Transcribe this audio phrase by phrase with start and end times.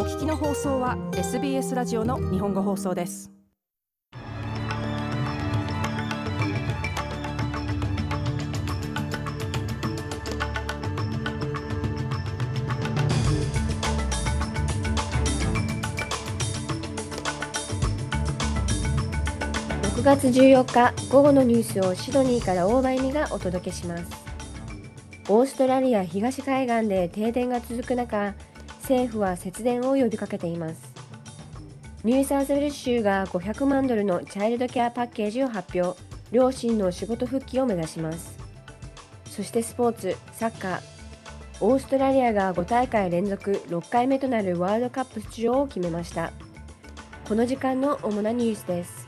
[0.00, 3.30] お聞きの放送は SBS ラジオの日本語放送です。
[19.82, 24.04] 6月14日午後のニュースをシドニーから大場にがお届けします。
[25.28, 28.32] オーストラリア東海岸で停電が続く中
[28.90, 30.92] 政府は節電を呼びかけています。
[32.02, 35.96] ニューサウスウェル州が500万ドルのチャイルドケアパッケージを発表。
[36.32, 38.36] 両親の仕事復帰を目指します。
[39.26, 40.80] そしてスポーツサッカー。
[41.60, 46.32] オーストラリアが5大会連続6回目となるワールドカップ出場を決めました。
[47.28, 49.06] この時間の主なニュースです。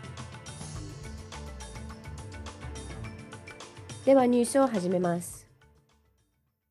[4.05, 5.49] ではニュースを始めます。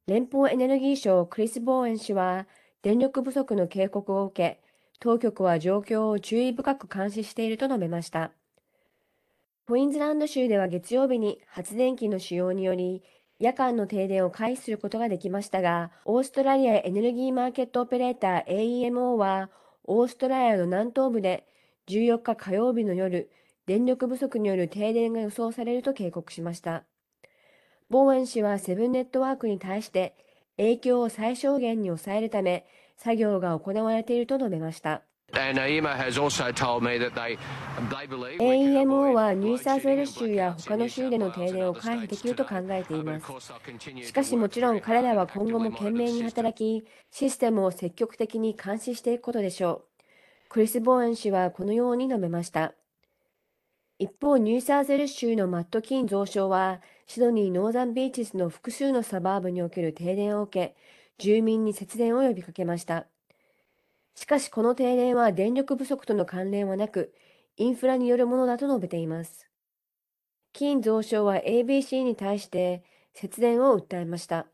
[0.07, 2.47] 連邦エネルギー省クリス・ボーエン氏は
[2.81, 4.61] 電力不足の警告を受け
[4.99, 8.31] 当局は状況を注意深く監視していると述べました
[9.67, 13.03] クインズランド州では月曜日に発電機の使用により
[13.41, 19.49] 夜間の停電を回避することができましたが、オーストラリアエネルギーマーケットオペレーター AEMO は、
[19.83, 21.47] オーストラリアの南東部で
[21.87, 23.31] 14日火曜日の夜、
[23.65, 26.83] 電力不足による停電が予想されると警告しました。
[27.89, 30.13] ボーエン氏はセブンネットワークに対して
[30.57, 32.65] 影響を最小限に抑えるため
[32.97, 35.03] 作業が行われていると述べました。
[38.39, 43.25] AEMO はニューサーズウェル州や他の州での停電を回避できると考えています。
[44.05, 50.49] しかしもちろん彼らは今後も懸命に働き、システムを積極的に監視していくことでしょう。
[50.49, 52.73] クリス・ボーエン氏はこのように述べました。
[53.99, 60.75] 一方、ニューサーゼル州のマット・キーン増相は、シドニー・ノーザンビーチスの複数のサバーブにおける停電を受け、
[61.17, 63.07] 住民に節電を呼びかけました。
[64.15, 67.13] しかしこの停電は電力不足との関連はなく、
[67.57, 69.49] インフラによるものだと述べています。
[70.53, 72.83] キーン増相は ABC に対して
[73.13, 74.50] 節電を訴えました。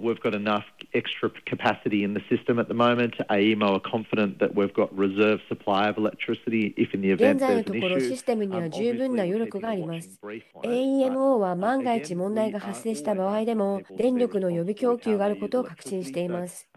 [0.00, 3.14] We've got enough extra capacity in the system at the moment.
[3.28, 10.18] AEMO are confident that we've got reserve supply of electricity if in the event 現在のところシステムには十分な余力があります。
[10.62, 16.68] AEMO は万が一問題が発生した場合でも電力の予備供給があることを確信しています。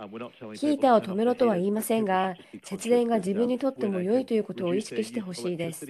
[0.54, 5.86] ヒーターを止めろとは言いませんが、節電が自分にとっても良いということを意識してほしいです。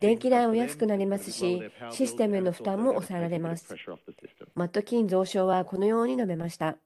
[0.00, 3.74] 電気代も安くなりますし、システムへの負担も抑えられます。
[4.56, 6.76] マット・キーン蔵相はこのように述べました。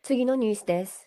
[0.00, 1.06] 次のニュースです。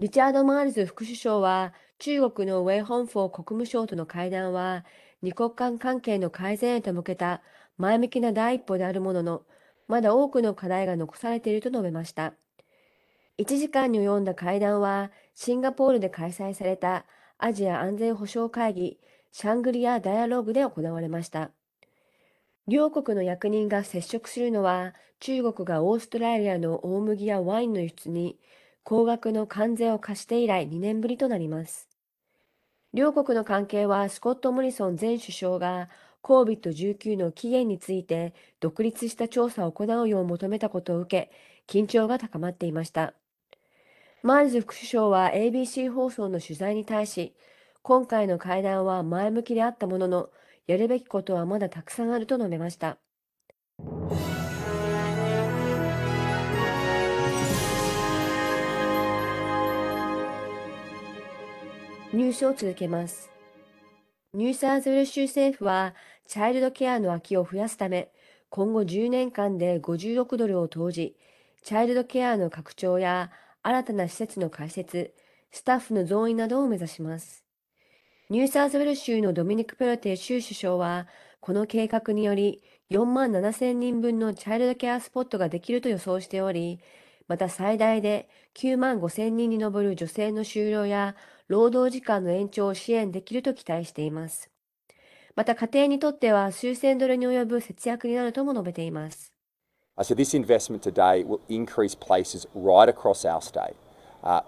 [0.00, 4.84] リチャード・マールズ副首相は、中国のウェイ・フォンホー国防相との会談は、
[5.22, 7.40] 二国間関係の改善へと向けた
[7.78, 9.42] 前向きな第一歩であるものの、
[9.86, 12.34] まだ多くの課題が残されていると述べました。
[13.38, 17.06] 1時間に及んだ会談は、シンガポールで開催された
[17.38, 18.98] アジア安全保障会議、
[19.30, 21.52] シャングリア・ダイアローグで行われました。
[22.68, 28.38] 両国の役人が接触するのは、中国がオーストラリアの大麦やワインの輸出に
[28.82, 31.88] 高額の関税を課して以来2年ぶりとなります。
[32.92, 35.88] 両国の関係はスコット・モリソン前首相が
[36.22, 43.14] COVID-19 の起源について独立した調査を行うよう求めたことを受け、緊張が高まっていました。
[44.24, 47.32] マールズ副首相は ABC 放送の取材に対し、
[47.82, 50.30] 今回の会談は前向きであったものの、
[50.66, 52.98] やるべきことはまだたくさんあると述べました。
[62.12, 63.30] ニュースを続けます。
[64.32, 65.94] ニューサーズウェル州政府は、
[66.26, 68.10] チャイルドケアの空きを増やすため、
[68.48, 71.16] 今後10年間で56ドルを投じ、
[71.62, 73.30] チャイルドケアの拡張や
[73.62, 75.14] 新たな施設の開設、
[75.52, 77.45] スタッフの増員などを目指します。
[78.28, 81.06] ニューサーズウェル州のドミニク・ペロテ州首相は、
[81.38, 82.60] この計画により
[82.90, 86.80] 4万7千人分のチャイルドケアスポットができると予想しており、
[87.28, 91.14] また最大で9万5千人に上る女性の就労や
[91.46, 94.50] 労働時間の延長を支援できると期待しています。
[95.36, 99.32] また家庭にとっては数千ドルに及ぶ節約になるとも述べています。
[99.98, 103.85] So this investment today will increase places right across our state.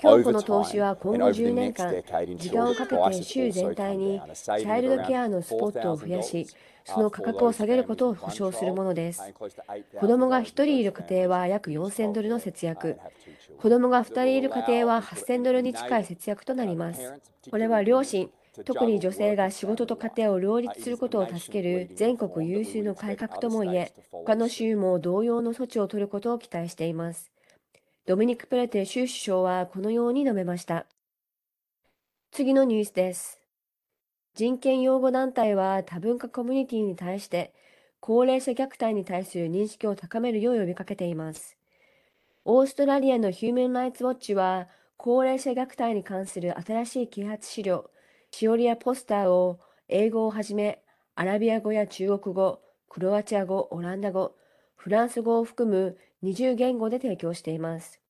[0.03, 1.95] 今日この投資は今後10年間、
[2.37, 6.49] 時間をかけて州全体にチャイルドケアのスポットを増やし、
[6.85, 9.23] その価格を下げることを保証するものです。
[10.01, 12.99] 子供が1人いる家庭は約4000ドルの節約、
[13.57, 17.15] 子供が2人いる家庭は8000ドルに近い節約となります。
[17.49, 18.29] これは両親、
[18.65, 27.31] 特に女性が仕事と家庭を両立することを助ける全国有数の改革ともいえ、他の州も同様の措置を取ることを期待しています。
[28.09, 30.87] ドミニク・プレテ州首相はこのように述べました。
[32.31, 33.39] 次のニュースです。
[34.35, 37.53] 人権擁護団体は多文化コミュニティに対して
[38.01, 41.59] 高齢者虐待に対する認識を高めるよう呼びかけています。
[42.47, 47.91] オーストラリアのヒューマン・ライツ・ウォッチは高齢者虐待に関する新しい啓発資料、
[48.31, 50.83] しおりやポスターを英語をはじめ
[51.15, 54.35] アラビア語や中国語、クロアチア語、オランダ語、
[54.77, 58.01] フランス語を含む20言語で提供しています。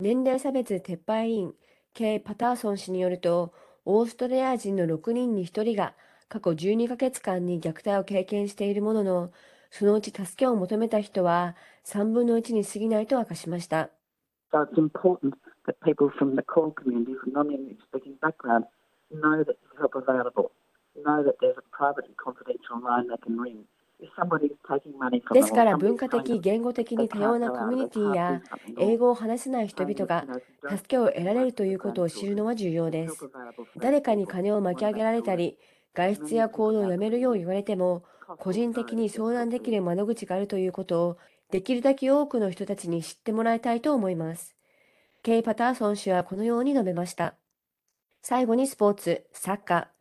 [0.00, 1.54] 年齢差別撤廃委員、
[1.92, 3.52] K・ パターソン氏によると、
[3.84, 5.94] オーストリア人の6人に1人が
[6.28, 9.32] 過去12ヶ月間に虐待を経験しているものの、
[9.70, 13.90] そのうち助けを求めた人は3分の1に過ぎないと明かしました。
[25.32, 28.42] ですから文化的、言語的に多様なコミュニティや
[28.78, 30.26] 英語を話せない人々が
[30.68, 33.16] 助けを得られるということを知るのは重要です。
[33.78, 35.58] 誰かに金を巻き上げられたり、
[35.94, 38.04] 外出や行動をやめるよう言われても、
[38.38, 41.18] 個人的に相談できる窓口があるということを
[41.50, 44.56] できるだけ多くの人たちに知ってもらいたいと思います。
[45.22, 47.36] ケイ・パターソン氏はこのように述べました。
[48.22, 49.93] 最後にスポーツ、サッカー。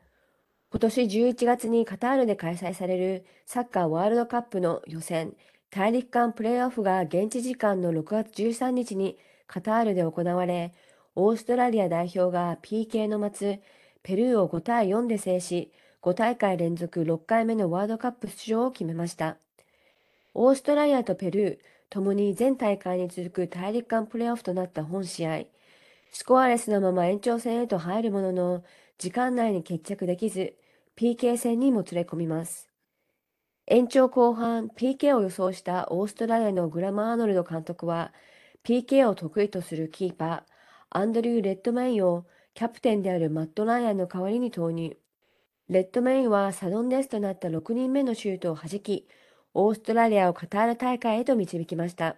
[0.74, 5.36] 今年11月にカタールで開催されるサッカーワールドカップの予選、
[5.70, 10.74] 大陸間プレーオフが現地時間の6月13日にカタールで行われ、
[11.14, 13.60] オーストラリア代表が PK の待つ
[14.02, 15.72] ペルーを5対4で制し、
[16.02, 19.38] 5大会連続6回目のワールドカップ出場を決めました。
[20.34, 21.58] オーストラリアとペルー、
[21.92, 25.44] ともに全大会に続く大陸間プレーオフとなった本試合、
[26.12, 28.64] スコアレスのまま延長戦へと入るものの、
[28.98, 30.56] 時間内に決着できず、
[30.96, 32.70] PK 戦にも連れ込みます。
[33.66, 38.14] 延長後半 PK を予想したオーストラリアのグラマー・アーノルド監督は
[38.64, 40.44] PK を得意とするキーパー
[40.92, 44.96] アンドリュー・レッドメインをキャプテンであるマット・ライアンの代わりに投入。
[45.70, 49.08] レッドメインはサドンデスとなった6人目のシュートを弾き、
[49.56, 52.18] オーストラリアをカタール大会へと導きました。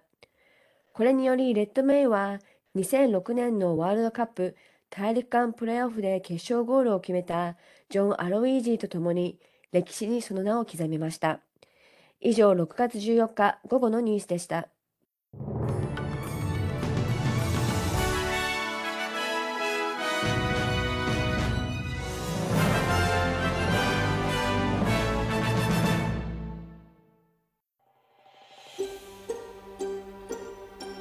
[0.92, 2.40] これによりレッドメインは
[2.74, 4.56] 2006年のワールドカップ
[4.90, 7.56] 大陸間プレーオフで決勝ゴールを決めた
[7.88, 9.38] ジョン・アロイージーと共に
[9.72, 11.40] 歴史にその名を刻みました。
[12.20, 14.68] 以上、6月14日午後のニュースでした。